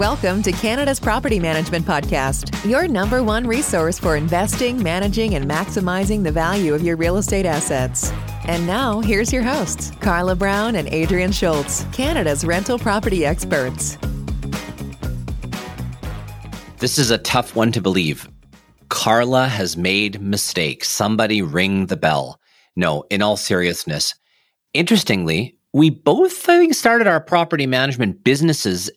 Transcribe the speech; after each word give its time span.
Welcome 0.00 0.42
to 0.44 0.52
Canada's 0.52 0.98
Property 0.98 1.38
Management 1.38 1.84
Podcast, 1.84 2.66
your 2.66 2.88
number 2.88 3.22
one 3.22 3.46
resource 3.46 3.98
for 3.98 4.16
investing, 4.16 4.82
managing, 4.82 5.34
and 5.34 5.44
maximizing 5.44 6.24
the 6.24 6.32
value 6.32 6.72
of 6.72 6.80
your 6.80 6.96
real 6.96 7.18
estate 7.18 7.44
assets. 7.44 8.10
And 8.48 8.66
now, 8.66 9.00
here's 9.00 9.30
your 9.30 9.42
hosts, 9.42 9.92
Carla 10.00 10.36
Brown 10.36 10.76
and 10.76 10.88
Adrian 10.88 11.32
Schultz, 11.32 11.84
Canada's 11.92 12.46
rental 12.46 12.78
property 12.78 13.26
experts. 13.26 13.98
This 16.78 16.98
is 16.98 17.10
a 17.10 17.18
tough 17.18 17.54
one 17.54 17.70
to 17.72 17.82
believe. 17.82 18.26
Carla 18.88 19.48
has 19.48 19.76
made 19.76 20.18
mistakes. 20.18 20.88
Somebody 20.88 21.42
ring 21.42 21.88
the 21.88 21.98
bell. 21.98 22.40
No, 22.74 23.04
in 23.10 23.20
all 23.20 23.36
seriousness. 23.36 24.14
Interestingly, 24.72 25.58
we 25.74 25.90
both, 25.90 26.48
I 26.48 26.56
think, 26.58 26.72
started 26.72 27.06
our 27.06 27.20
property 27.20 27.66
management 27.66 28.24
businesses 28.24 28.90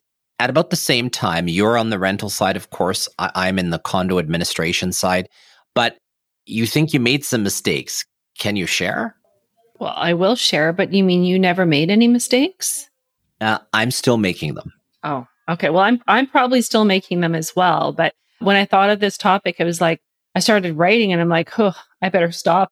at 0.43 0.49
about 0.49 0.71
the 0.71 0.75
same 0.75 1.09
time. 1.09 1.47
You're 1.47 1.77
on 1.77 1.89
the 1.89 1.97
rental 1.97 2.29
side, 2.29 2.57
of 2.57 2.69
course. 2.69 3.07
I- 3.17 3.47
am 3.47 3.57
in 3.57 3.69
the 3.69 3.79
condo 3.79 4.19
administration 4.19 4.91
side. 4.91 5.29
But 5.73 5.95
you 6.45 6.67
think 6.67 6.93
you 6.93 6.99
made 6.99 7.23
some 7.23 7.43
mistakes. 7.43 8.03
Can 8.37 8.57
you 8.57 8.65
share? 8.65 9.15
Well, 9.79 9.93
I 9.95 10.13
will 10.13 10.35
share, 10.35 10.73
but 10.73 10.91
you 10.91 11.01
mean 11.01 11.23
you 11.23 11.39
never 11.39 11.65
made 11.65 11.89
any 11.89 12.09
mistakes? 12.09 12.89
Uh, 13.39 13.59
I'm 13.71 13.89
still 13.89 14.17
making 14.17 14.55
them. 14.55 14.73
Oh, 15.05 15.25
okay. 15.47 15.69
Well, 15.69 15.83
I'm 15.83 16.01
I'm 16.09 16.27
probably 16.27 16.61
still 16.61 16.83
making 16.83 17.21
them 17.21 17.35
as 17.35 17.55
well. 17.55 17.93
But 17.93 18.13
when 18.39 18.57
I 18.57 18.65
thought 18.65 18.89
of 18.89 18.99
this 18.99 19.17
topic, 19.17 19.55
it 19.59 19.63
was 19.63 19.79
like 19.79 20.01
I 20.35 20.39
started 20.41 20.75
writing, 20.75 21.13
and 21.13 21.21
I'm 21.21 21.29
like, 21.29 21.57
oh, 21.57 21.73
I 22.01 22.09
better 22.09 22.33
stop. 22.33 22.69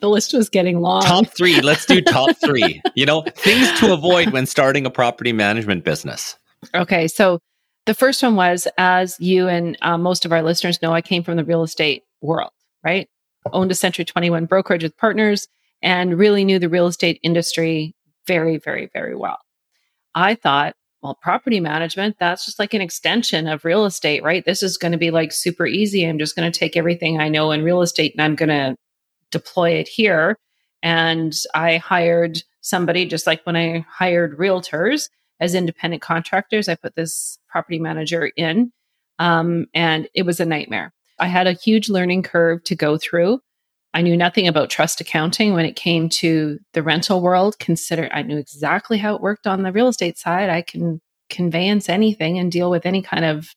The 0.00 0.08
list 0.08 0.32
was 0.32 0.48
getting 0.48 0.80
long. 0.80 1.02
Top 1.02 1.26
three. 1.36 1.60
Let's 1.60 1.84
do 1.84 2.00
top 2.00 2.34
three. 2.44 2.80
you 2.94 3.04
know, 3.04 3.22
things 3.36 3.70
to 3.80 3.92
avoid 3.92 4.30
when 4.30 4.46
starting 4.46 4.86
a 4.86 4.90
property 4.90 5.34
management 5.34 5.84
business. 5.84 6.38
Okay. 6.74 7.08
So 7.08 7.40
the 7.86 7.94
first 7.94 8.22
one 8.22 8.36
was, 8.36 8.68
as 8.78 9.18
you 9.20 9.48
and 9.48 9.76
uh, 9.82 9.98
most 9.98 10.24
of 10.24 10.32
our 10.32 10.42
listeners 10.42 10.82
know, 10.82 10.92
I 10.92 11.00
came 11.00 11.22
from 11.22 11.36
the 11.36 11.44
real 11.44 11.62
estate 11.62 12.04
world, 12.20 12.52
right? 12.84 13.08
Owned 13.52 13.70
a 13.70 13.74
Century 13.74 14.04
21 14.04 14.46
brokerage 14.46 14.82
with 14.82 14.96
partners 14.96 15.48
and 15.82 16.18
really 16.18 16.44
knew 16.44 16.58
the 16.58 16.68
real 16.68 16.86
estate 16.86 17.18
industry 17.22 17.94
very, 18.26 18.58
very, 18.58 18.90
very 18.92 19.14
well. 19.14 19.38
I 20.14 20.34
thought, 20.34 20.74
well, 21.02 21.18
property 21.22 21.60
management, 21.60 22.16
that's 22.20 22.44
just 22.44 22.58
like 22.58 22.74
an 22.74 22.82
extension 22.82 23.46
of 23.46 23.64
real 23.64 23.86
estate, 23.86 24.22
right? 24.22 24.44
This 24.44 24.62
is 24.62 24.76
going 24.76 24.92
to 24.92 24.98
be 24.98 25.10
like 25.10 25.32
super 25.32 25.66
easy. 25.66 26.04
I'm 26.04 26.18
just 26.18 26.36
going 26.36 26.50
to 26.50 26.58
take 26.58 26.76
everything 26.76 27.18
I 27.18 27.28
know 27.28 27.52
in 27.52 27.64
real 27.64 27.80
estate 27.80 28.12
and 28.12 28.20
I'm 28.20 28.36
going 28.36 28.50
to 28.50 28.76
deploy 29.30 29.70
it 29.70 29.88
here. 29.88 30.36
And 30.82 31.34
I 31.54 31.78
hired 31.78 32.42
somebody 32.60 33.06
just 33.06 33.26
like 33.26 33.42
when 33.44 33.56
I 33.56 33.86
hired 33.88 34.36
realtors 34.36 35.08
as 35.40 35.54
independent 35.54 36.02
contractors. 36.02 36.68
I 36.68 36.74
put 36.74 36.94
this 36.94 37.38
property 37.48 37.78
manager 37.78 38.30
in, 38.36 38.72
um, 39.18 39.66
and 39.74 40.08
it 40.14 40.24
was 40.24 40.40
a 40.40 40.44
nightmare. 40.44 40.92
I 41.18 41.26
had 41.26 41.46
a 41.46 41.52
huge 41.52 41.88
learning 41.88 42.22
curve 42.22 42.62
to 42.64 42.74
go 42.74 42.98
through. 42.98 43.40
I 43.92 44.02
knew 44.02 44.16
nothing 44.16 44.46
about 44.46 44.70
trust 44.70 45.00
accounting 45.00 45.52
when 45.52 45.64
it 45.64 45.74
came 45.74 46.08
to 46.10 46.58
the 46.74 46.82
rental 46.82 47.20
world. 47.20 47.58
Consider 47.58 48.08
I 48.12 48.22
knew 48.22 48.38
exactly 48.38 48.98
how 48.98 49.16
it 49.16 49.20
worked 49.20 49.46
on 49.46 49.62
the 49.62 49.72
real 49.72 49.88
estate 49.88 50.16
side. 50.16 50.48
I 50.48 50.62
can 50.62 51.00
conveyance 51.28 51.88
anything 51.88 52.38
and 52.38 52.52
deal 52.52 52.70
with 52.70 52.86
any 52.86 53.02
kind 53.02 53.24
of 53.24 53.48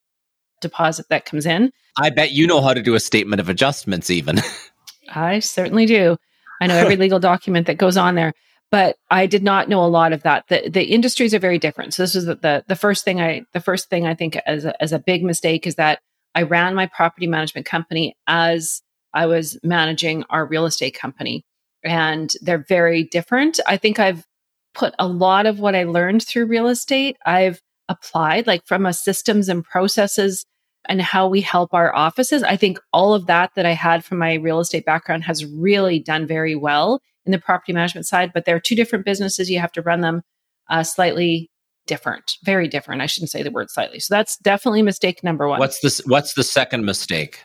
deposit 0.61 1.08
that 1.09 1.26
comes 1.26 1.45
in. 1.45 1.72
I 1.98 2.09
bet 2.09 2.31
you 2.31 2.48
know 2.48 2.61
how 2.61 2.73
to 2.73 2.81
do 2.81 2.95
a 2.95 3.00
statement 3.00 3.39
of 3.39 3.50
adjustments, 3.50 4.09
even. 4.09 4.39
I 5.14 5.39
certainly 5.39 5.86
do. 5.86 6.17
I 6.61 6.67
know 6.67 6.76
every 6.76 6.95
legal 6.98 7.20
document 7.20 7.67
that 7.67 7.78
goes 7.78 7.98
on 7.98 8.16
there 8.16 8.34
but 8.74 8.98
I 9.12 9.28
did 9.28 9.44
not 9.44 9.70
know 9.70 9.86
a 9.86 9.96
lot 10.00 10.14
of 10.14 10.24
that. 10.24 10.48
The 10.48 10.68
the 10.68 10.86
industries 10.86 11.36
are 11.36 11.40
very 11.40 11.60
different. 11.60 11.94
So 11.94 12.02
this 12.02 12.16
was 12.16 12.26
the 12.26 12.34
the, 12.34 12.64
the 12.68 12.76
first 12.76 13.06
thing 13.06 13.22
I 13.22 13.44
the 13.54 13.62
first 13.62 13.88
thing 13.88 14.08
I 14.08 14.16
think 14.16 14.36
as 14.48 14.66
a, 14.66 14.82
as 14.82 14.92
a 14.92 14.98
big 14.98 15.24
mistake 15.24 15.68
is 15.68 15.76
that 15.76 16.00
I 16.34 16.42
ran 16.42 16.74
my 16.74 16.88
property 16.88 17.28
management 17.28 17.68
company 17.68 18.18
as 18.26 18.82
I 19.14 19.28
was 19.28 19.60
managing 19.62 20.23
our 20.32 20.48
real 20.48 20.66
estate 20.66 20.98
company, 20.98 21.45
and 21.83 22.33
they're 22.42 22.66
very 22.67 23.04
different. 23.04 23.60
I 23.67 23.78
think 23.78 24.00
I've 24.00 24.26
put 24.73 24.95
a 24.98 25.06
lot 25.08 25.45
of 25.45 25.60
what 25.60 25.76
I 25.76 25.83
learned 25.83 26.23
through 26.23 26.48
real 26.48 26.67
estate. 26.67 27.16
I've 27.28 27.62
applied 27.89 28.48
like 28.48 28.66
from 28.66 28.88
a 28.88 28.94
systems 28.94 29.50
and 29.50 29.64
processes 29.64 30.48
and 30.89 31.02
how 31.02 31.27
we 31.27 31.42
help 31.42 31.73
our 31.73 31.95
offices. 31.95 32.44
I 32.44 32.58
think 32.58 32.80
all 32.92 33.14
of 33.14 33.27
that 33.27 33.52
that 33.55 33.66
I 33.66 33.71
had 33.71 34.04
from 34.04 34.17
my 34.17 34.36
real 34.36 34.60
estate 34.60 34.86
background 34.86 35.23
has 35.23 35.45
really 35.45 35.99
done 35.99 36.27
very 36.27 36.55
well 36.55 37.02
in 37.26 37.32
the 37.32 37.39
property 37.39 37.73
management 37.73 38.05
side, 38.05 38.32
but 38.33 38.45
they're 38.45 38.60
two 38.60 38.76
different 38.76 39.05
businesses. 39.05 39.49
You 39.49 39.60
have 39.60 39.71
to 39.73 39.82
run 39.82 40.02
them 40.02 40.23
uh, 40.70 40.83
slightly 40.83 41.49
different, 41.86 42.38
very 42.44 42.67
different. 42.67 43.02
I 43.02 43.05
shouldn't 43.05 43.32
say 43.32 43.44
the 43.44 43.52
word 43.52 43.70
slightly. 43.70 43.99
So 43.99 44.14
that's 44.14 44.38
definitely 44.38 44.82
mistake 44.82 45.23
number 45.23 45.48
one. 45.48 45.60
What's 45.60 45.80
this? 45.80 46.02
What's 46.05 46.33
the 46.33 46.44
second 46.44 46.86
mistake? 46.86 47.39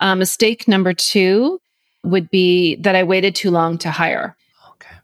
Uh, 0.00 0.14
mistake 0.14 0.66
number 0.66 0.92
two 0.92 1.60
would 2.04 2.30
be 2.30 2.76
that 2.76 2.96
I 2.96 3.04
waited 3.04 3.34
too 3.34 3.50
long 3.50 3.78
to 3.78 3.90
hire. 3.90 4.36
Okay. 4.72 4.94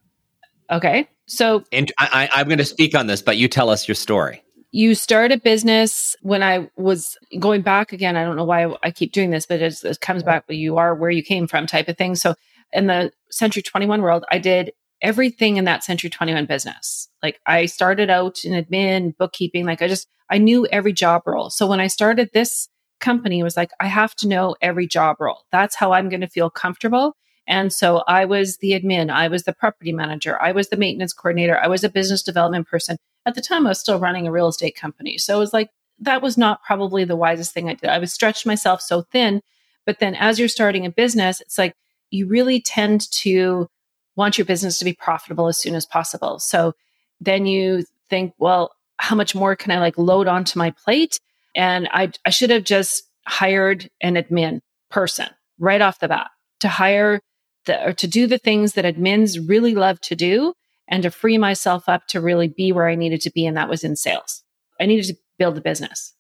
Okay. 0.71 1.09
So, 1.27 1.63
and 1.73 1.93
I, 1.99 2.29
I, 2.33 2.41
I'm 2.41 2.49
going 2.49 2.59
to 2.59 2.65
speak 2.65 2.95
on 2.97 3.07
this, 3.07 3.23
but 3.23 3.37
you 3.37 3.49
tell 3.49 3.71
us 3.71 3.87
your 3.87 3.95
story 3.95 4.43
you 4.71 4.95
start 4.95 5.33
a 5.33 5.39
business 5.39 6.15
when 6.21 6.43
I 6.43 6.71
was 6.77 7.17
going 7.39 7.63
back 7.63 7.93
again. 7.93 8.17
I 8.17 8.25
don't 8.25 8.37
know 8.37 8.45
why 8.45 8.75
I 8.83 8.91
keep 8.91 9.13
doing 9.13 9.31
this, 9.31 9.47
but 9.47 9.63
it 9.63 10.01
comes 10.01 10.23
back 10.23 10.47
where 10.47 10.59
you 10.59 10.77
are, 10.77 10.95
where 10.95 11.11
you 11.11 11.23
came 11.23 11.47
from 11.47 11.67
type 11.67 11.89
of 11.89 11.97
thing. 11.97 12.15
So 12.15 12.35
in 12.73 12.87
the 12.87 13.13
Century 13.31 13.63
21 13.63 14.03
world, 14.03 14.25
I 14.31 14.39
did 14.39 14.73
everything 15.01 15.57
in 15.57 15.65
that 15.65 15.85
Century 15.85 16.11
21 16.11 16.47
business. 16.47 17.09
Like 17.23 17.41
I 17.47 17.67
started 17.67 18.11
out 18.11 18.45
in 18.45 18.53
admin, 18.53 19.17
bookkeeping, 19.17 19.65
like 19.65 19.81
I 19.81 19.89
just, 19.89 20.07
I 20.31 20.39
knew 20.39 20.67
every 20.67 20.93
job 20.93 21.23
role. 21.25 21.49
So 21.51 21.67
when 21.67 21.81
I 21.81 21.87
started 21.87 22.31
this 22.33 22.69
company, 23.01 23.39
it 23.39 23.45
was 23.45 23.57
like, 23.57 23.71
I 23.81 23.87
have 23.87 24.15
to 24.17 24.29
know 24.29 24.57
every 24.61 24.87
job 24.87 25.17
role. 25.21 25.45
That's 25.51 25.77
how 25.77 25.93
I'm 25.93 26.09
going 26.09 26.21
to 26.21 26.29
feel 26.29 26.51
comfortable. 26.51 27.17
And 27.49 27.73
so 27.73 28.05
I 28.07 28.27
was 28.27 28.59
the 28.59 28.73
admin, 28.73 29.11
I 29.11 29.27
was 29.29 29.45
the 29.45 29.55
property 29.55 29.91
manager, 29.91 30.41
I 30.41 30.53
was 30.53 30.69
the 30.69 30.77
maintenance 30.77 31.15
coordinator, 31.15 31.59
I 31.59 31.67
was 31.67 31.83
a 31.83 31.89
business 31.89 32.23
development 32.23 32.69
person. 32.69 32.99
At 33.25 33.35
the 33.35 33.41
time, 33.41 33.67
I 33.67 33.71
was 33.71 33.81
still 33.81 33.99
running 33.99 34.27
a 34.27 34.31
real 34.31 34.49
estate 34.49 34.77
company. 34.77 35.17
So 35.17 35.37
it 35.37 35.41
was 35.41 35.55
like, 35.55 35.71
that 35.99 36.23
was 36.23 36.37
not 36.37 36.63
probably 36.63 37.05
the 37.05 37.17
wisest 37.17 37.55
thing 37.55 37.69
I 37.69 37.75
did. 37.75 37.89
I 37.89 37.99
was 37.99 38.13
stretched 38.13 38.47
myself 38.47 38.83
so 38.83 39.03
thin. 39.03 39.43
But 39.87 39.99
then 39.99 40.15
as 40.15 40.39
you're 40.39 40.49
starting 40.49 40.85
a 40.85 40.91
business, 40.91 41.41
it's 41.41 41.57
like, 41.57 41.75
you 42.11 42.27
really 42.27 42.61
tend 42.61 43.11
to 43.13 43.69
want 44.15 44.37
your 44.37 44.45
business 44.45 44.79
to 44.79 44.85
be 44.85 44.93
profitable 44.93 45.49
as 45.49 45.57
soon 45.57 45.75
as 45.75 45.87
possible. 45.87 46.39
So 46.39 46.75
then 47.21 47.47
you 47.47 47.85
think, 48.11 48.35
well, 48.39 48.73
how 48.99 49.17
much 49.17 49.35
more 49.35 49.57
can 49.57 49.71
I 49.71 49.79
like 49.79 49.97
load 49.97 50.29
onto 50.29 50.59
my 50.59 50.71
plate? 50.71 51.19
And 51.55 51.89
I, 51.93 52.13
I 52.27 52.31
should 52.31 52.51
have 52.51 52.65
just 52.65 53.05
hired 53.27 53.91
an 54.01 54.17
admin 54.17 54.61
person 54.91 55.29
right 55.59 55.81
off 55.81 56.01
the 56.01 56.09
bat 56.09 56.31
to 56.61 56.69
hire 56.69 57.21
the, 57.67 57.89
or 57.89 57.93
to 57.93 58.07
do 58.07 58.27
the 58.27 58.39
things 58.39 58.75
that 58.75 58.85
admins 58.85 59.49
really 59.49 59.75
love 59.75 60.01
to 60.03 60.17
do 60.17 60.55
and 60.89 61.03
to 61.03 61.11
free 61.11 61.39
myself 61.39 61.89
up 61.89 62.07
to 62.09 62.21
really 62.21 62.49
be 62.49 62.73
where 62.73 62.89
I 62.89 62.95
needed 62.95 63.21
to 63.23 63.31
be. 63.31 63.47
And 63.47 63.57
that 63.57 63.69
was 63.69 63.85
in 63.85 63.97
sales. 63.97 64.43
I 64.81 64.87
needed 64.87 65.07
to 65.07 65.17
build 65.39 65.59
a 65.59 65.61
business. 65.61 66.15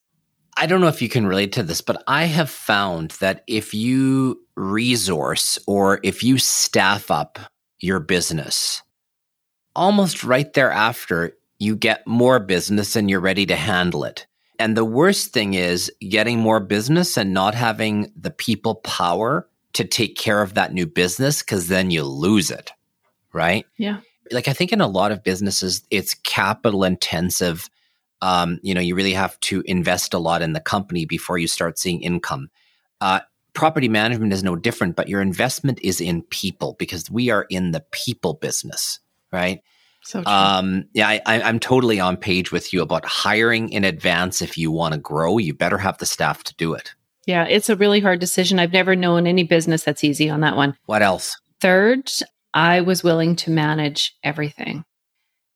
I 0.56 0.66
don't 0.66 0.80
know 0.80 0.88
if 0.88 1.00
you 1.00 1.08
can 1.08 1.26
relate 1.26 1.52
to 1.52 1.62
this, 1.62 1.80
but 1.80 2.02
I 2.08 2.24
have 2.24 2.50
found 2.50 3.12
that 3.20 3.44
if 3.46 3.74
you 3.74 4.40
resource 4.56 5.58
or 5.66 6.00
if 6.02 6.24
you 6.24 6.38
staff 6.38 7.10
up 7.10 7.38
your 7.78 8.00
business, 8.00 8.82
almost 9.76 10.24
right 10.24 10.52
thereafter, 10.52 11.36
you 11.60 11.76
get 11.76 12.06
more 12.06 12.40
business 12.40 12.96
and 12.96 13.08
you're 13.08 13.20
ready 13.20 13.46
to 13.46 13.54
handle 13.54 14.04
it. 14.04 14.26
And 14.58 14.76
the 14.76 14.84
worst 14.84 15.32
thing 15.32 15.54
is 15.54 15.92
getting 16.00 16.40
more 16.40 16.58
business 16.58 17.16
and 17.16 17.32
not 17.32 17.54
having 17.54 18.12
the 18.16 18.32
people 18.32 18.76
power 18.76 19.48
to 19.74 19.84
take 19.84 20.16
care 20.16 20.42
of 20.42 20.54
that 20.54 20.72
new 20.72 20.86
business 20.86 21.42
because 21.42 21.68
then 21.68 21.90
you 21.90 22.02
lose 22.02 22.50
it. 22.50 22.72
Right. 23.32 23.66
Yeah. 23.76 24.00
Like 24.30 24.48
I 24.48 24.52
think 24.52 24.72
in 24.72 24.80
a 24.80 24.86
lot 24.86 25.12
of 25.12 25.22
businesses, 25.22 25.82
it's 25.90 26.14
capital 26.14 26.84
intensive 26.84 27.68
um, 28.20 28.58
you 28.62 28.74
know, 28.74 28.80
you 28.80 28.94
really 28.94 29.12
have 29.12 29.38
to 29.40 29.62
invest 29.66 30.14
a 30.14 30.18
lot 30.18 30.42
in 30.42 30.52
the 30.52 30.60
company 30.60 31.04
before 31.04 31.38
you 31.38 31.46
start 31.46 31.78
seeing 31.78 32.02
income. 32.02 32.50
Uh, 33.00 33.20
property 33.52 33.88
management 33.88 34.32
is 34.32 34.42
no 34.42 34.56
different, 34.56 34.96
but 34.96 35.08
your 35.08 35.20
investment 35.20 35.78
is 35.82 36.00
in 36.00 36.22
people 36.22 36.76
because 36.78 37.10
we 37.10 37.30
are 37.30 37.46
in 37.48 37.70
the 37.70 37.84
people 37.92 38.34
business, 38.34 39.00
right? 39.32 39.62
So 40.02 40.22
true. 40.22 40.32
Um, 40.32 40.84
yeah, 40.94 41.08
I, 41.08 41.20
I'm 41.26 41.58
totally 41.58 42.00
on 42.00 42.16
page 42.16 42.50
with 42.50 42.72
you 42.72 42.82
about 42.82 43.04
hiring 43.04 43.68
in 43.70 43.84
advance. 43.84 44.40
If 44.42 44.56
you 44.56 44.70
want 44.70 44.94
to 44.94 45.00
grow, 45.00 45.38
you 45.38 45.54
better 45.54 45.78
have 45.78 45.98
the 45.98 46.06
staff 46.06 46.44
to 46.44 46.54
do 46.56 46.72
it. 46.74 46.94
Yeah, 47.28 47.44
it's 47.44 47.68
a 47.68 47.76
really 47.76 48.00
hard 48.00 48.18
decision. 48.18 48.58
I've 48.58 48.72
never 48.72 48.96
known 48.96 49.26
any 49.26 49.44
business 49.44 49.84
that's 49.84 50.02
easy 50.02 50.28
on 50.28 50.40
that 50.40 50.56
one. 50.56 50.76
What 50.86 51.02
else? 51.02 51.36
Third, 51.60 52.10
I 52.54 52.80
was 52.80 53.04
willing 53.04 53.36
to 53.36 53.50
manage 53.50 54.16
everything 54.24 54.84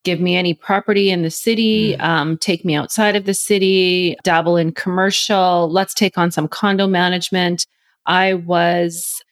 give 0.03 0.19
me 0.19 0.35
any 0.35 0.53
property 0.53 1.09
in 1.09 1.21
the 1.21 1.31
city, 1.31 1.95
mm. 1.95 2.01
um, 2.01 2.37
take 2.37 2.65
me 2.65 2.75
outside 2.75 3.15
of 3.15 3.25
the 3.25 3.33
city, 3.33 4.15
dabble 4.23 4.57
in 4.57 4.71
commercial, 4.73 5.69
let's 5.71 5.93
take 5.93 6.17
on 6.17 6.31
some 6.31 6.47
condo 6.47 6.87
management. 6.87 7.65
I 8.05 8.33
was 8.33 9.23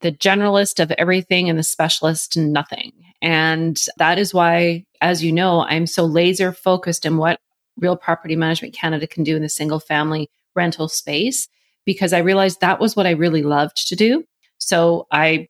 the 0.00 0.12
generalist 0.12 0.82
of 0.82 0.90
everything 0.92 1.48
and 1.48 1.58
the 1.58 1.62
specialist 1.62 2.36
in 2.36 2.52
nothing. 2.52 2.92
And 3.22 3.78
that 3.98 4.18
is 4.18 4.34
why, 4.34 4.84
as 5.00 5.22
you 5.22 5.32
know, 5.32 5.60
I'm 5.62 5.86
so 5.86 6.04
laser 6.04 6.52
focused 6.52 7.06
in 7.06 7.16
what 7.16 7.38
Real 7.76 7.96
Property 7.96 8.36
Management 8.36 8.74
Canada 8.74 9.06
can 9.06 9.24
do 9.24 9.36
in 9.36 9.42
the 9.42 9.48
single 9.48 9.80
family 9.80 10.30
rental 10.54 10.88
space 10.88 11.48
because 11.84 12.12
I 12.12 12.18
realized 12.18 12.60
that 12.60 12.80
was 12.80 12.96
what 12.96 13.06
I 13.06 13.10
really 13.10 13.42
loved 13.42 13.88
to 13.88 13.96
do. 13.96 14.24
So 14.58 15.06
I 15.10 15.48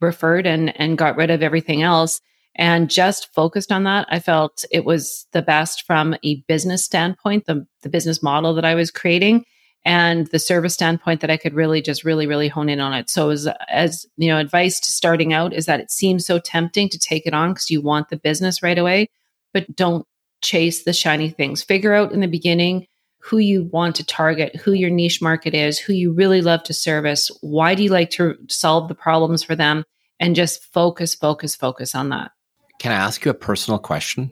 referred 0.00 0.46
and 0.46 0.78
and 0.78 0.98
got 0.98 1.16
rid 1.16 1.30
of 1.30 1.42
everything 1.42 1.82
else 1.82 2.20
and 2.54 2.90
just 2.90 3.32
focused 3.34 3.70
on 3.70 3.84
that. 3.84 4.06
I 4.10 4.18
felt 4.18 4.64
it 4.70 4.84
was 4.84 5.26
the 5.32 5.42
best 5.42 5.82
from 5.82 6.16
a 6.22 6.42
business 6.48 6.84
standpoint, 6.84 7.46
the 7.46 7.66
the 7.82 7.88
business 7.88 8.22
model 8.22 8.54
that 8.54 8.64
I 8.64 8.74
was 8.74 8.90
creating 8.90 9.44
and 9.84 10.26
the 10.28 10.38
service 10.38 10.74
standpoint 10.74 11.20
that 11.20 11.30
I 11.30 11.36
could 11.36 11.54
really 11.54 11.80
just 11.80 12.04
really 12.04 12.26
really 12.26 12.48
hone 12.48 12.68
in 12.68 12.80
on 12.80 12.92
it. 12.92 13.08
So 13.08 13.30
as 13.30 13.48
as 13.68 14.06
you 14.16 14.28
know, 14.28 14.38
advice 14.38 14.80
to 14.80 14.90
starting 14.90 15.32
out 15.32 15.52
is 15.52 15.66
that 15.66 15.80
it 15.80 15.90
seems 15.90 16.26
so 16.26 16.38
tempting 16.38 16.88
to 16.90 16.98
take 16.98 17.26
it 17.26 17.34
on 17.34 17.50
because 17.50 17.70
you 17.70 17.80
want 17.80 18.08
the 18.08 18.16
business 18.16 18.62
right 18.62 18.78
away, 18.78 19.08
but 19.52 19.74
don't 19.76 20.06
chase 20.42 20.84
the 20.84 20.92
shiny 20.92 21.30
things. 21.30 21.62
Figure 21.62 21.94
out 21.94 22.12
in 22.12 22.20
the 22.20 22.28
beginning 22.28 22.86
who 23.26 23.38
you 23.38 23.64
want 23.72 23.96
to 23.96 24.04
target, 24.04 24.54
who 24.54 24.72
your 24.72 24.90
niche 24.90 25.20
market 25.20 25.52
is, 25.52 25.80
who 25.80 25.92
you 25.92 26.12
really 26.12 26.40
love 26.40 26.62
to 26.62 26.72
service, 26.72 27.28
why 27.40 27.74
do 27.74 27.82
you 27.82 27.90
like 27.90 28.10
to 28.10 28.36
solve 28.48 28.86
the 28.86 28.94
problems 28.94 29.42
for 29.42 29.56
them, 29.56 29.84
and 30.20 30.36
just 30.36 30.64
focus, 30.72 31.14
focus, 31.14 31.56
focus 31.56 31.94
on 31.94 32.10
that. 32.10 32.30
Can 32.78 32.92
I 32.92 32.96
ask 32.96 33.24
you 33.24 33.30
a 33.32 33.34
personal 33.34 33.78
question? 33.78 34.30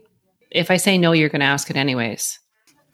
If 0.50 0.70
I 0.70 0.76
say 0.76 0.96
no, 0.96 1.10
you're 1.10 1.28
going 1.28 1.40
to 1.40 1.46
ask 1.46 1.70
it 1.70 1.76
anyways. 1.76 2.38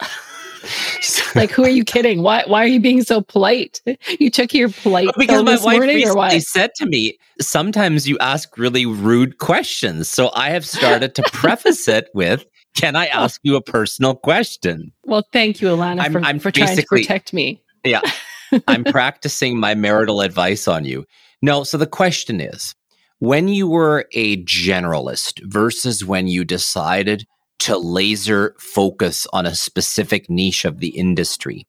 like, 1.35 1.50
who 1.50 1.64
are 1.64 1.69
you 1.69 1.85
kidding? 1.85 2.23
Why? 2.23 2.44
Why 2.47 2.64
are 2.64 2.69
you 2.69 2.81
being 2.81 3.02
so 3.02 3.20
polite? 3.20 3.82
You 4.19 4.31
took 4.31 4.55
your 4.55 4.70
polite 4.70 5.08
because 5.19 5.43
my 5.43 5.58
wife 5.62 5.81
recently 5.81 6.41
said 6.41 6.70
to 6.76 6.87
me, 6.87 7.19
"Sometimes 7.41 8.08
you 8.08 8.19
ask 8.19 8.56
really 8.56 8.87
rude 8.87 9.38
questions." 9.38 10.08
So 10.08 10.31
I 10.35 10.50
have 10.50 10.67
started 10.67 11.14
to 11.17 11.23
preface 11.32 11.88
it 11.88 12.08
with, 12.14 12.44
can 12.81 12.97
I 12.97 13.06
ask 13.06 13.41
you 13.44 13.56
a 13.56 13.62
personal 13.62 14.15
question? 14.15 14.93
Well, 15.05 15.27
thank 15.32 15.61
you, 15.61 15.69
Alana, 15.69 16.00
I'm, 16.00 16.12
for, 16.12 16.21
I'm 16.21 16.38
for 16.38 16.50
trying 16.50 16.77
to 16.77 16.85
protect 16.87 17.32
me. 17.32 17.62
Yeah. 17.85 18.00
I'm 18.69 18.85
practicing 18.85 19.59
my 19.59 19.75
marital 19.75 20.23
advice 20.23 20.67
on 20.67 20.85
you. 20.85 21.05
No, 21.43 21.62
so 21.65 21.79
the 21.79 21.87
question 21.87 22.41
is 22.41 22.75
when 23.19 23.49
you 23.49 23.69
were 23.69 24.06
a 24.12 24.43
generalist 24.44 25.41
versus 25.44 26.05
when 26.05 26.27
you 26.27 26.44
decided 26.44 27.27
to 27.61 27.77
laser 27.77 28.55
focus 28.59 29.26
on 29.33 29.47
a 29.47 29.55
specific 29.55 30.31
niche 30.31 30.65
of 30.65 30.81
the 30.81 30.88
industry, 30.88 31.67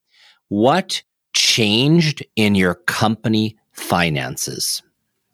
what 0.48 1.04
changed 1.34 2.26
in 2.36 2.56
your 2.56 2.76
company 2.76 3.58
finances? 3.74 4.82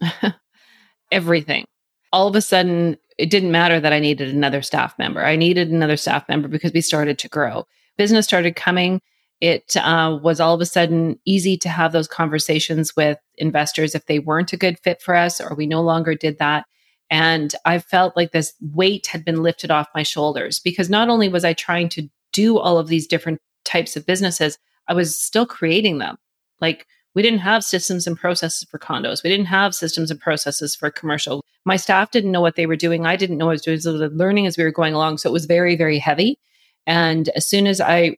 Everything. 1.11 1.65
All 2.11 2.27
of 2.27 2.35
a 2.35 2.41
sudden, 2.41 2.97
it 3.17 3.29
didn't 3.29 3.51
matter 3.51 3.79
that 3.79 3.93
I 3.93 3.99
needed 3.99 4.33
another 4.33 4.61
staff 4.61 4.97
member. 4.97 5.25
I 5.25 5.35
needed 5.35 5.69
another 5.69 5.97
staff 5.97 6.27
member 6.29 6.47
because 6.47 6.73
we 6.73 6.81
started 6.81 7.17
to 7.19 7.29
grow. 7.29 7.65
Business 7.97 8.25
started 8.25 8.55
coming. 8.55 9.01
It 9.41 9.75
uh, 9.77 10.17
was 10.21 10.39
all 10.39 10.55
of 10.55 10.61
a 10.61 10.65
sudden 10.65 11.19
easy 11.25 11.57
to 11.57 11.69
have 11.69 11.91
those 11.91 12.07
conversations 12.07 12.95
with 12.95 13.19
investors 13.37 13.95
if 13.95 14.05
they 14.05 14.19
weren't 14.19 14.53
a 14.53 14.57
good 14.57 14.79
fit 14.79 15.01
for 15.01 15.15
us 15.15 15.41
or 15.41 15.55
we 15.55 15.67
no 15.67 15.81
longer 15.81 16.15
did 16.15 16.39
that. 16.39 16.65
And 17.09 17.53
I 17.65 17.79
felt 17.79 18.17
like 18.17 18.31
this 18.31 18.53
weight 18.73 19.07
had 19.07 19.23
been 19.23 19.41
lifted 19.43 19.71
off 19.71 19.87
my 19.95 20.03
shoulders 20.03 20.59
because 20.59 20.89
not 20.89 21.09
only 21.09 21.29
was 21.29 21.45
I 21.45 21.53
trying 21.53 21.89
to 21.89 22.09
do 22.33 22.57
all 22.57 22.77
of 22.77 22.87
these 22.87 23.07
different 23.07 23.39
types 23.63 23.95
of 23.95 24.05
businesses, 24.05 24.57
I 24.87 24.93
was 24.93 25.19
still 25.19 25.45
creating 25.45 25.99
them. 25.99 26.17
Like 26.59 26.85
we 27.17 27.23
didn't 27.23 27.39
have 27.39 27.63
systems 27.63 28.05
and 28.05 28.15
processes 28.15 28.67
for 28.69 28.77
condos. 28.77 29.23
We 29.23 29.31
didn't 29.31 29.47
have 29.47 29.73
systems 29.73 30.11
and 30.11 30.19
processes 30.19 30.75
for 30.75 30.91
commercial. 30.91 31.43
My 31.65 31.75
staff 31.75 32.11
didn't 32.11 32.31
know 32.31 32.41
what 32.41 32.55
they 32.55 32.67
were 32.67 32.75
doing. 32.75 33.07
I 33.07 33.15
didn't 33.15 33.39
know 33.39 33.47
what 33.47 33.53
I 33.53 33.55
was 33.55 33.63
doing. 33.63 33.79
So 33.79 33.89
learning 34.13 34.45
as 34.45 34.55
we 34.55 34.63
were 34.63 34.69
going 34.69 34.93
along. 34.93 35.17
So 35.17 35.27
it 35.27 35.33
was 35.33 35.45
very, 35.45 35.75
very 35.75 35.97
heavy. 35.97 36.37
And 36.85 37.29
as 37.29 37.49
soon 37.49 37.65
as 37.65 37.81
I 37.81 38.17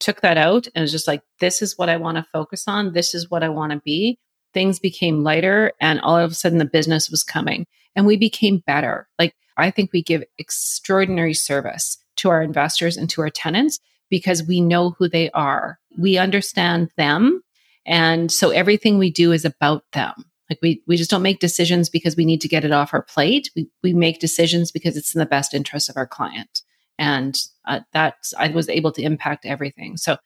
took 0.00 0.22
that 0.22 0.36
out 0.36 0.66
and 0.74 0.82
was 0.82 0.90
just 0.90 1.06
like, 1.06 1.22
this 1.38 1.62
is 1.62 1.78
what 1.78 1.88
I 1.88 1.96
want 1.96 2.16
to 2.16 2.24
focus 2.24 2.64
on. 2.66 2.92
This 2.92 3.14
is 3.14 3.30
what 3.30 3.44
I 3.44 3.48
want 3.48 3.70
to 3.70 3.78
be. 3.84 4.18
Things 4.52 4.80
became 4.80 5.22
lighter 5.22 5.70
and 5.80 6.00
all 6.00 6.16
of 6.16 6.32
a 6.32 6.34
sudden 6.34 6.58
the 6.58 6.64
business 6.64 7.08
was 7.08 7.22
coming 7.22 7.66
and 7.94 8.04
we 8.04 8.16
became 8.16 8.64
better. 8.66 9.06
Like 9.16 9.32
I 9.58 9.70
think 9.70 9.92
we 9.92 10.02
give 10.02 10.24
extraordinary 10.38 11.34
service 11.34 11.98
to 12.16 12.30
our 12.30 12.42
investors 12.42 12.96
and 12.96 13.08
to 13.10 13.20
our 13.20 13.30
tenants 13.30 13.78
because 14.08 14.42
we 14.42 14.60
know 14.60 14.90
who 14.98 15.08
they 15.08 15.30
are. 15.30 15.78
We 15.96 16.18
understand 16.18 16.90
them 16.96 17.44
and 17.90 18.32
so 18.32 18.48
everything 18.50 18.96
we 18.96 19.10
do 19.10 19.32
is 19.32 19.44
about 19.44 19.84
them. 19.92 20.14
Like 20.48 20.60
we, 20.62 20.82
we 20.86 20.96
just 20.96 21.10
don't 21.10 21.22
make 21.22 21.40
decisions 21.40 21.90
because 21.90 22.16
we 22.16 22.24
need 22.24 22.40
to 22.40 22.48
get 22.48 22.64
it 22.64 22.72
off 22.72 22.94
our 22.94 23.02
plate. 23.02 23.50
We, 23.54 23.68
we 23.82 23.92
make 23.92 24.18
decisions 24.18 24.72
because 24.72 24.96
it's 24.96 25.14
in 25.14 25.18
the 25.18 25.26
best 25.26 25.52
interest 25.54 25.90
of 25.90 25.96
our 25.96 26.06
client. 26.06 26.62
And 26.98 27.36
uh, 27.66 27.80
that's, 27.92 28.34
I 28.38 28.48
was 28.48 28.68
able 28.68 28.92
to 28.92 29.02
impact 29.02 29.46
everything. 29.46 29.96
So 29.96 30.16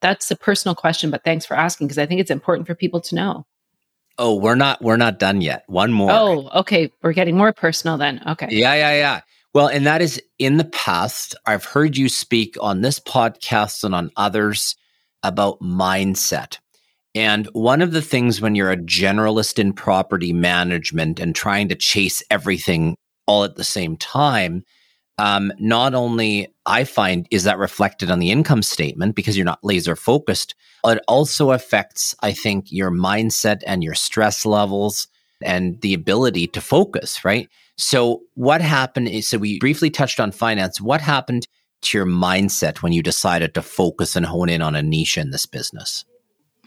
that's 0.00 0.30
a 0.30 0.36
personal 0.36 0.74
question, 0.74 1.10
but 1.10 1.22
thanks 1.22 1.46
for 1.46 1.54
asking 1.56 1.86
because 1.86 1.98
I 1.98 2.06
think 2.06 2.20
it's 2.20 2.30
important 2.30 2.66
for 2.66 2.74
people 2.74 3.00
to 3.02 3.14
know. 3.14 3.46
Oh, 4.18 4.34
we're 4.34 4.56
not, 4.56 4.82
we're 4.82 4.96
not 4.96 5.18
done 5.18 5.40
yet. 5.40 5.64
One 5.66 5.92
more. 5.92 6.10
Oh, 6.10 6.48
okay. 6.60 6.90
We're 7.02 7.12
getting 7.12 7.36
more 7.36 7.52
personal 7.52 7.96
then. 7.96 8.22
Okay. 8.26 8.48
Yeah, 8.50 8.74
yeah, 8.74 8.94
yeah. 8.94 9.20
Well, 9.54 9.68
and 9.68 9.86
that 9.86 10.02
is 10.02 10.20
in 10.38 10.56
the 10.56 10.64
past, 10.64 11.36
I've 11.46 11.64
heard 11.64 11.96
you 11.96 12.08
speak 12.08 12.56
on 12.60 12.80
this 12.80 12.98
podcast 12.98 13.84
and 13.84 13.94
on 13.94 14.10
others 14.16 14.74
about 15.22 15.60
mindset. 15.60 16.58
And 17.14 17.46
one 17.52 17.82
of 17.82 17.92
the 17.92 18.02
things 18.02 18.40
when 18.40 18.54
you're 18.54 18.70
a 18.70 18.76
generalist 18.76 19.58
in 19.58 19.72
property 19.72 20.32
management 20.32 21.18
and 21.18 21.34
trying 21.34 21.68
to 21.68 21.74
chase 21.74 22.22
everything 22.30 22.94
all 23.26 23.42
at 23.44 23.56
the 23.56 23.64
same 23.64 23.96
time, 23.96 24.64
um, 25.18 25.52
not 25.58 25.94
only 25.94 26.48
I 26.66 26.84
find 26.84 27.26
is 27.30 27.44
that 27.44 27.58
reflected 27.58 28.10
on 28.10 28.20
the 28.20 28.30
income 28.30 28.62
statement 28.62 29.16
because 29.16 29.36
you're 29.36 29.44
not 29.44 29.58
laser 29.62 29.96
focused, 29.96 30.54
it 30.84 31.02
also 31.08 31.50
affects, 31.50 32.14
I 32.22 32.32
think, 32.32 32.70
your 32.70 32.90
mindset 32.90 33.62
and 33.66 33.84
your 33.84 33.94
stress 33.94 34.46
levels 34.46 35.08
and 35.42 35.80
the 35.80 35.94
ability 35.94 36.46
to 36.48 36.60
focus, 36.60 37.24
right? 37.24 37.48
So, 37.76 38.22
what 38.34 38.60
happened 38.60 39.08
is 39.08 39.28
so 39.28 39.38
we 39.38 39.58
briefly 39.58 39.90
touched 39.90 40.20
on 40.20 40.32
finance. 40.32 40.80
What 40.80 41.00
happened 41.00 41.48
to 41.82 41.98
your 41.98 42.06
mindset 42.06 42.82
when 42.82 42.92
you 42.92 43.02
decided 43.02 43.54
to 43.54 43.62
focus 43.62 44.16
and 44.16 44.26
hone 44.26 44.48
in 44.48 44.62
on 44.62 44.74
a 44.74 44.82
niche 44.82 45.18
in 45.18 45.30
this 45.30 45.46
business? 45.46 46.04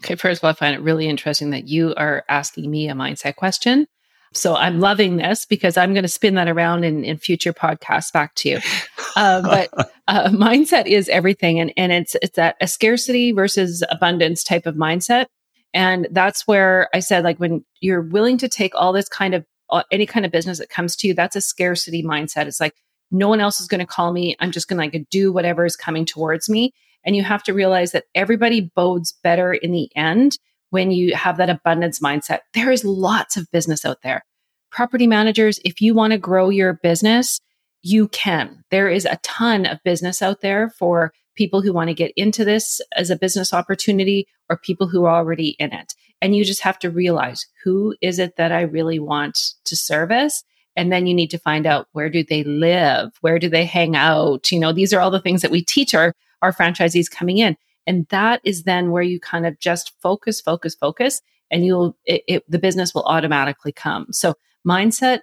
Okay, 0.03 0.15
first 0.15 0.39
of 0.39 0.43
all, 0.43 0.49
I 0.49 0.53
find 0.53 0.75
it 0.75 0.81
really 0.81 1.07
interesting 1.07 1.51
that 1.51 1.69
you 1.69 1.95
are 1.95 2.25
asking 2.27 2.69
me 2.69 2.89
a 2.89 2.93
mindset 2.93 3.37
question. 3.37 3.87
So 4.33 4.53
I'm 4.53 4.81
loving 4.81 5.15
this 5.15 5.45
because 5.45 5.77
I'm 5.77 5.93
going 5.93 6.03
to 6.03 6.09
spin 6.09 6.35
that 6.35 6.49
around 6.49 6.83
in, 6.83 7.05
in 7.05 7.17
future 7.17 7.53
podcasts 7.53 8.11
back 8.11 8.35
to 8.35 8.49
you. 8.49 8.59
Uh, 9.15 9.43
but 9.43 9.91
uh, 10.07 10.29
mindset 10.29 10.87
is 10.87 11.07
everything, 11.07 11.59
and 11.59 11.71
and 11.77 11.91
it's 11.91 12.15
it's 12.23 12.35
that 12.35 12.55
a 12.59 12.67
scarcity 12.67 13.31
versus 13.31 13.83
abundance 13.91 14.43
type 14.43 14.65
of 14.65 14.73
mindset, 14.73 15.27
and 15.71 16.07
that's 16.09 16.47
where 16.47 16.89
I 16.95 16.99
said 16.99 17.23
like 17.23 17.37
when 17.37 17.63
you're 17.79 18.01
willing 18.01 18.39
to 18.39 18.49
take 18.49 18.73
all 18.73 18.91
this 18.91 19.07
kind 19.07 19.35
of 19.35 19.45
uh, 19.69 19.83
any 19.91 20.07
kind 20.07 20.25
of 20.25 20.31
business 20.31 20.57
that 20.57 20.69
comes 20.69 20.95
to 20.95 21.07
you, 21.07 21.13
that's 21.13 21.35
a 21.35 21.41
scarcity 21.41 22.01
mindset. 22.01 22.47
It's 22.47 22.59
like 22.59 22.73
no 23.11 23.29
one 23.29 23.39
else 23.39 23.59
is 23.59 23.67
going 23.67 23.81
to 23.81 23.85
call 23.85 24.11
me. 24.11 24.35
I'm 24.39 24.49
just 24.49 24.67
going 24.67 24.77
to 24.79 24.97
like 24.97 25.05
do 25.11 25.31
whatever 25.31 25.63
is 25.63 25.75
coming 25.75 26.07
towards 26.07 26.49
me. 26.49 26.73
And 27.05 27.15
you 27.15 27.23
have 27.23 27.43
to 27.43 27.53
realize 27.53 27.91
that 27.91 28.05
everybody 28.15 28.71
bodes 28.75 29.13
better 29.23 29.53
in 29.53 29.71
the 29.71 29.89
end 29.95 30.37
when 30.69 30.91
you 30.91 31.15
have 31.15 31.37
that 31.37 31.49
abundance 31.49 31.99
mindset. 31.99 32.39
There 32.53 32.71
is 32.71 32.83
lots 32.83 33.37
of 33.37 33.51
business 33.51 33.85
out 33.85 34.01
there. 34.03 34.23
Property 34.71 35.05
managers, 35.05 35.59
if 35.63 35.81
you 35.81 35.93
want 35.93 36.13
to 36.13 36.17
grow 36.17 36.49
your 36.49 36.73
business, 36.73 37.39
you 37.83 38.07
can. 38.07 38.63
There 38.71 38.89
is 38.89 39.05
a 39.05 39.19
ton 39.21 39.65
of 39.65 39.83
business 39.83 40.21
out 40.21 40.41
there 40.41 40.69
for 40.79 41.13
people 41.35 41.61
who 41.61 41.73
want 41.73 41.89
to 41.89 41.93
get 41.93 42.11
into 42.15 42.45
this 42.45 42.81
as 42.95 43.09
a 43.09 43.15
business 43.15 43.53
opportunity 43.53 44.27
or 44.49 44.57
people 44.57 44.87
who 44.87 45.05
are 45.05 45.15
already 45.15 45.49
in 45.59 45.73
it. 45.73 45.93
And 46.21 46.35
you 46.35 46.45
just 46.45 46.61
have 46.61 46.79
to 46.79 46.89
realize 46.89 47.45
who 47.63 47.95
is 48.01 48.17
it 48.17 48.37
that 48.37 48.51
I 48.51 48.61
really 48.61 48.99
want 48.99 49.37
to 49.65 49.75
service? 49.75 50.43
And 50.75 50.91
then 50.91 51.05
you 51.05 51.13
need 51.13 51.29
to 51.31 51.37
find 51.37 51.67
out 51.67 51.87
where 51.91 52.09
do 52.09 52.23
they 52.23 52.43
live? 52.43 53.11
Where 53.21 53.39
do 53.39 53.49
they 53.49 53.65
hang 53.65 53.95
out? 53.95 54.51
You 54.51 54.59
know, 54.59 54.71
these 54.73 54.93
are 54.93 54.99
all 54.99 55.11
the 55.11 55.21
things 55.21 55.41
that 55.41 55.51
we 55.51 55.63
teach 55.63 55.93
our 55.93 56.13
our 56.43 56.51
franchisees 56.53 57.09
coming 57.09 57.39
in. 57.39 57.57
And 57.87 58.07
that 58.09 58.41
is 58.43 58.63
then 58.63 58.91
where 58.91 59.03
you 59.03 59.19
kind 59.19 59.45
of 59.45 59.59
just 59.59 59.93
focus, 60.01 60.39
focus, 60.39 60.75
focus, 60.75 61.21
and 61.49 61.65
you'll, 61.65 61.97
it, 62.05 62.23
it, 62.27 62.51
the 62.51 62.59
business 62.59 62.93
will 62.93 63.03
automatically 63.03 63.71
come. 63.71 64.07
So, 64.11 64.35
mindset, 64.67 65.21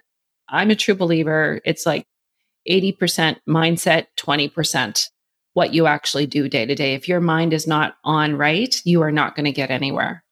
I'm 0.49 0.69
a 0.69 0.75
true 0.75 0.95
believer. 0.95 1.61
It's 1.65 1.85
like 1.85 2.05
80% 2.69 3.37
mindset, 3.47 4.07
20% 4.17 5.09
what 5.53 5.73
you 5.73 5.87
actually 5.87 6.27
do 6.27 6.47
day 6.47 6.65
to 6.65 6.75
day. 6.75 6.93
If 6.93 7.07
your 7.07 7.19
mind 7.19 7.53
is 7.53 7.67
not 7.67 7.95
on 8.03 8.35
right, 8.35 8.79
you 8.85 9.01
are 9.01 9.11
not 9.11 9.35
going 9.35 9.45
to 9.45 9.51
get 9.51 9.71
anywhere. 9.71 10.23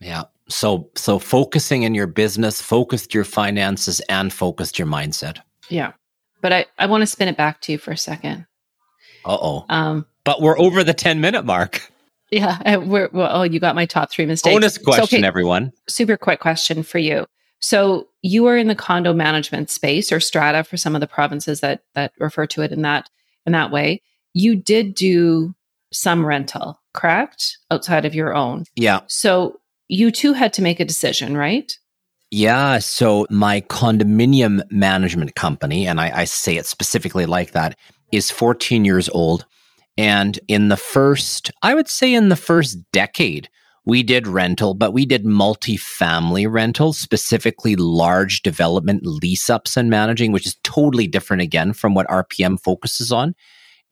Yeah. 0.00 0.24
So, 0.48 0.90
so 0.94 1.18
focusing 1.18 1.82
in 1.82 1.94
your 1.94 2.06
business, 2.06 2.60
focused 2.60 3.14
your 3.14 3.24
finances, 3.24 4.00
and 4.08 4.32
focused 4.32 4.78
your 4.78 4.88
mindset. 4.88 5.38
Yeah. 5.68 5.92
But 6.40 6.52
I, 6.52 6.66
I 6.78 6.86
want 6.86 7.02
to 7.02 7.06
spin 7.06 7.28
it 7.28 7.36
back 7.36 7.60
to 7.62 7.72
you 7.72 7.78
for 7.78 7.92
a 7.92 7.96
second. 7.96 8.46
Uh 9.24 9.38
oh. 9.40 9.64
Um, 9.68 10.06
but 10.24 10.40
we're 10.40 10.58
over 10.58 10.84
the 10.84 10.94
10 10.94 11.20
minute 11.20 11.44
mark. 11.44 11.88
Yeah. 12.34 12.62
Uh, 12.64 12.80
we're, 12.80 13.10
well, 13.12 13.28
oh, 13.30 13.42
you 13.42 13.60
got 13.60 13.74
my 13.74 13.84
top 13.84 14.10
three 14.10 14.24
mistakes. 14.24 14.54
Bonus 14.54 14.78
question, 14.78 15.06
so, 15.06 15.16
okay, 15.18 15.26
everyone. 15.26 15.70
Super 15.86 16.16
quick 16.16 16.40
question 16.40 16.82
for 16.82 16.98
you. 16.98 17.26
So 17.60 18.08
you 18.22 18.46
are 18.46 18.56
in 18.56 18.68
the 18.68 18.74
condo 18.74 19.12
management 19.12 19.68
space 19.68 20.10
or 20.10 20.18
strata 20.18 20.64
for 20.64 20.78
some 20.78 20.94
of 20.94 21.02
the 21.02 21.06
provinces 21.06 21.60
that 21.60 21.82
that 21.94 22.12
refer 22.18 22.46
to 22.46 22.62
it 22.62 22.72
in 22.72 22.80
that 22.82 23.10
in 23.44 23.52
that 23.52 23.70
way. 23.70 24.00
you 24.32 24.56
did 24.56 24.94
do 24.94 25.54
some 25.92 26.24
rental, 26.24 26.80
correct? 26.94 27.58
Outside 27.70 28.04
of 28.04 28.14
your 28.14 28.34
own. 28.34 28.64
Yeah. 28.76 29.00
So 29.08 29.60
you 29.88 30.10
too 30.10 30.32
had 30.32 30.52
to 30.54 30.62
make 30.62 30.80
a 30.80 30.84
decision, 30.84 31.36
right? 31.36 31.76
Yeah. 32.30 32.78
So 32.78 33.26
my 33.28 33.60
condominium 33.62 34.62
management 34.70 35.34
company, 35.34 35.86
and 35.86 36.00
I, 36.00 36.20
I, 36.20 36.24
say 36.24 36.56
it 36.56 36.64
specifically 36.64 37.26
like 37.26 37.52
that, 37.52 37.76
is 38.10 38.30
14 38.30 38.86
years 38.86 39.10
old. 39.10 39.44
And 39.96 40.38
in 40.48 40.68
the 40.68 40.76
first, 40.76 41.50
I 41.62 41.74
would 41.74 41.88
say 41.88 42.14
in 42.14 42.28
the 42.28 42.36
first 42.36 42.78
decade, 42.92 43.48
we 43.84 44.02
did 44.02 44.26
rental, 44.26 44.74
but 44.74 44.92
we 44.92 45.04
did 45.04 45.24
multi-family 45.24 46.46
rental, 46.46 46.92
specifically 46.92 47.74
large 47.74 48.42
development 48.42 49.04
lease 49.04 49.50
ups 49.50 49.76
and 49.76 49.90
managing, 49.90 50.30
which 50.30 50.46
is 50.46 50.56
totally 50.62 51.06
different 51.08 51.42
again 51.42 51.72
from 51.72 51.94
what 51.94 52.06
RPM 52.06 52.60
focuses 52.60 53.10
on. 53.10 53.34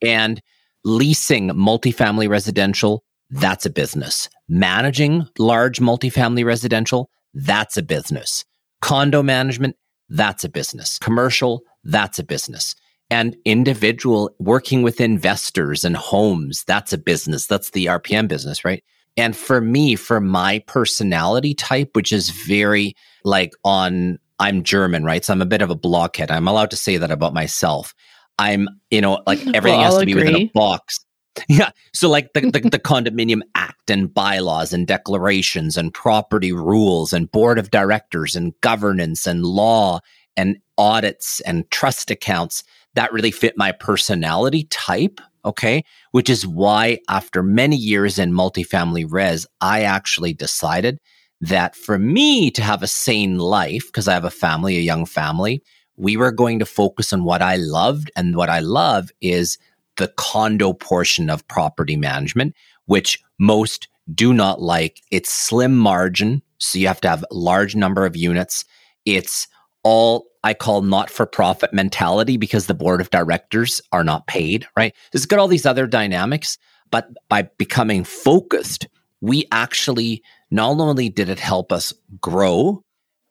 And 0.00 0.40
leasing 0.84 1.48
multifamily 1.50 2.28
residential, 2.28 3.04
that's 3.30 3.66
a 3.66 3.70
business. 3.70 4.28
Managing 4.48 5.26
large 5.38 5.80
multifamily 5.80 6.44
residential, 6.44 7.10
that's 7.34 7.76
a 7.76 7.82
business. 7.82 8.44
Condo 8.80 9.22
management, 9.22 9.76
that's 10.08 10.44
a 10.44 10.48
business. 10.48 10.98
Commercial, 10.98 11.62
that's 11.84 12.18
a 12.18 12.24
business. 12.24 12.74
And 13.10 13.36
individual 13.44 14.34
working 14.38 14.82
with 14.82 15.00
investors 15.00 15.84
and 15.84 15.96
homes, 15.96 16.64
that's 16.64 16.92
a 16.92 16.98
business. 16.98 17.46
That's 17.46 17.70
the 17.70 17.86
RPM 17.86 18.28
business, 18.28 18.64
right? 18.64 18.84
And 19.16 19.36
for 19.36 19.60
me, 19.60 19.96
for 19.96 20.20
my 20.20 20.62
personality 20.66 21.54
type, 21.54 21.90
which 21.94 22.12
is 22.12 22.30
very 22.30 22.94
like 23.24 23.52
on, 23.64 24.18
I'm 24.38 24.62
German, 24.62 25.04
right? 25.04 25.24
So 25.24 25.32
I'm 25.32 25.42
a 25.42 25.46
bit 25.46 25.62
of 25.62 25.70
a 25.70 25.74
blockhead. 25.74 26.30
I'm 26.30 26.48
allowed 26.48 26.70
to 26.70 26.76
say 26.76 26.96
that 26.96 27.10
about 27.10 27.34
myself. 27.34 27.94
I'm, 28.38 28.68
you 28.90 29.00
know, 29.00 29.22
like 29.26 29.44
everything 29.54 29.80
has 29.80 29.98
to 29.98 30.06
be 30.06 30.14
within 30.14 30.36
a 30.36 30.50
box. 30.54 31.00
Yeah. 31.48 31.70
So 31.94 32.10
like 32.10 32.32
the, 32.34 32.40
the, 32.40 32.60
the 32.60 32.78
condominium 32.78 33.40
act 33.54 33.88
and 33.88 34.12
bylaws 34.12 34.72
and 34.72 34.86
declarations 34.86 35.76
and 35.76 35.94
property 35.94 36.52
rules 36.52 37.12
and 37.12 37.30
board 37.30 37.58
of 37.58 37.70
directors 37.70 38.34
and 38.34 38.52
governance 38.60 39.26
and 39.26 39.46
law 39.46 40.00
and 40.36 40.58
audits 40.76 41.40
and 41.42 41.70
trust 41.70 42.10
accounts 42.10 42.64
that 42.94 43.12
really 43.12 43.30
fit 43.30 43.56
my 43.56 43.72
personality 43.72 44.64
type. 44.64 45.20
Okay. 45.44 45.84
Which 46.10 46.28
is 46.28 46.46
why 46.46 46.98
after 47.08 47.42
many 47.42 47.76
years 47.76 48.18
in 48.18 48.32
multifamily 48.32 49.06
res, 49.10 49.46
I 49.60 49.82
actually 49.82 50.34
decided 50.34 50.98
that 51.40 51.74
for 51.74 51.98
me 51.98 52.50
to 52.50 52.62
have 52.62 52.82
a 52.82 52.86
sane 52.86 53.38
life, 53.38 53.86
because 53.86 54.06
I 54.06 54.12
have 54.12 54.26
a 54.26 54.30
family, 54.30 54.76
a 54.76 54.82
young 54.82 55.06
family, 55.06 55.62
we 55.96 56.16
were 56.16 56.32
going 56.32 56.58
to 56.58 56.66
focus 56.66 57.12
on 57.12 57.24
what 57.24 57.40
I 57.40 57.56
loved. 57.56 58.10
And 58.16 58.36
what 58.36 58.50
I 58.50 58.58
love 58.58 59.10
is 59.22 59.56
the 59.96 60.08
condo 60.16 60.74
portion 60.74 61.30
of 61.30 61.46
property 61.48 61.96
management, 61.96 62.54
which 62.84 63.18
most 63.38 63.88
do 64.14 64.34
not 64.34 64.60
like. 64.60 65.00
It's 65.10 65.32
slim 65.32 65.76
margin. 65.76 66.42
So 66.58 66.78
you 66.78 66.86
have 66.88 67.00
to 67.02 67.08
have 67.08 67.24
large 67.30 67.74
number 67.74 68.04
of 68.04 68.16
units. 68.16 68.64
It's 69.06 69.48
all 69.82 70.26
I 70.42 70.54
call 70.54 70.82
not 70.82 71.10
for 71.10 71.26
profit 71.26 71.72
mentality 71.72 72.36
because 72.36 72.66
the 72.66 72.74
board 72.74 73.00
of 73.00 73.10
directors 73.10 73.80
are 73.92 74.04
not 74.04 74.26
paid, 74.26 74.66
right? 74.76 74.94
It's 75.12 75.26
got 75.26 75.38
all 75.38 75.48
these 75.48 75.66
other 75.66 75.86
dynamics, 75.86 76.56
but 76.90 77.08
by 77.28 77.42
becoming 77.58 78.04
focused, 78.04 78.88
we 79.20 79.46
actually 79.52 80.22
not 80.50 80.80
only 80.80 81.08
did 81.08 81.28
it 81.28 81.38
help 81.38 81.72
us 81.72 81.92
grow, 82.20 82.82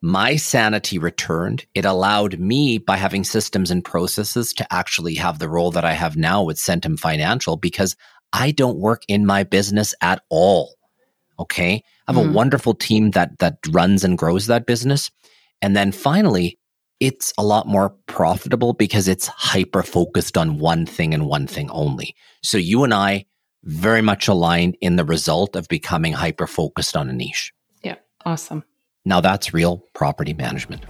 my 0.01 0.35
sanity 0.35 0.97
returned. 0.97 1.65
It 1.73 1.83
allowed 1.83 2.39
me, 2.39 2.77
by 2.77 2.95
having 2.95 3.23
systems 3.23 3.69
and 3.69 3.83
processes, 3.83 4.53
to 4.53 4.73
actually 4.73 5.15
have 5.15 5.39
the 5.39 5.49
role 5.49 5.71
that 5.71 5.83
I 5.83 5.93
have 5.93 6.15
now 6.15 6.43
with 6.43 6.57
Centum 6.57 6.97
Financial 6.97 7.57
because 7.57 7.95
I 8.31 8.51
don't 8.51 8.77
work 8.77 9.03
in 9.07 9.25
my 9.25 9.43
business 9.43 9.93
at 10.01 10.21
all. 10.29 10.75
Okay. 11.39 11.83
I 12.07 12.13
have 12.13 12.23
mm. 12.23 12.29
a 12.29 12.33
wonderful 12.33 12.75
team 12.75 13.11
that 13.11 13.39
that 13.39 13.57
runs 13.71 14.03
and 14.03 14.17
grows 14.17 14.47
that 14.47 14.65
business. 14.65 15.11
And 15.61 15.75
then 15.75 15.91
finally, 15.91 16.57
it's 16.99 17.33
a 17.37 17.43
lot 17.43 17.67
more 17.67 17.89
profitable 18.07 18.73
because 18.73 19.07
it's 19.07 19.27
hyper 19.27 19.83
focused 19.83 20.37
on 20.37 20.59
one 20.59 20.85
thing 20.85 21.13
and 21.13 21.25
one 21.25 21.47
thing 21.47 21.69
only. 21.71 22.15
So 22.43 22.57
you 22.57 22.83
and 22.83 22.93
I 22.93 23.25
very 23.63 24.01
much 24.01 24.27
aligned 24.27 24.77
in 24.81 24.95
the 24.95 25.05
result 25.05 25.55
of 25.55 25.67
becoming 25.67 26.13
hyper 26.13 26.47
focused 26.47 26.95
on 26.95 27.09
a 27.09 27.13
niche. 27.13 27.53
Yeah. 27.83 27.95
Awesome. 28.25 28.63
Now 29.05 29.21
that's 29.21 29.53
real 29.53 29.83
property 29.93 30.33
management. 30.33 30.85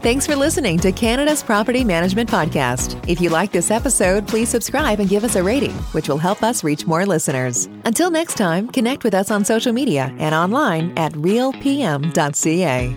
Thanks 0.00 0.26
for 0.26 0.36
listening 0.36 0.78
to 0.78 0.92
Canada's 0.92 1.42
Property 1.42 1.82
Management 1.82 2.30
Podcast. 2.30 3.02
If 3.08 3.20
you 3.20 3.30
like 3.30 3.50
this 3.50 3.72
episode, 3.72 4.28
please 4.28 4.48
subscribe 4.48 5.00
and 5.00 5.08
give 5.08 5.24
us 5.24 5.34
a 5.34 5.42
rating, 5.42 5.72
which 5.92 6.08
will 6.08 6.18
help 6.18 6.44
us 6.44 6.62
reach 6.62 6.86
more 6.86 7.04
listeners. 7.04 7.66
Until 7.84 8.08
next 8.08 8.36
time, 8.36 8.68
connect 8.68 9.02
with 9.02 9.12
us 9.12 9.32
on 9.32 9.44
social 9.44 9.72
media 9.72 10.14
and 10.18 10.36
online 10.36 10.96
at 10.96 11.12
realpm.ca. 11.14 12.96